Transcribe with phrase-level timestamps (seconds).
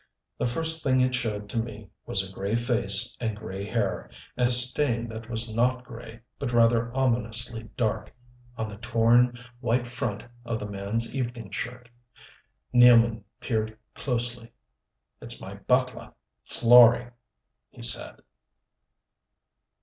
[0.39, 4.49] The first thing it showed to me was a gray face and gray hair, and
[4.49, 8.11] a stain that was not gray, but rather ominously dark,
[8.57, 11.87] on the torn, white front of the man's evening shirt.
[12.73, 14.51] Nealman peered closely.
[15.21, 16.15] "It's my butler,
[16.49, 17.11] Florey,"
[17.69, 18.23] he said.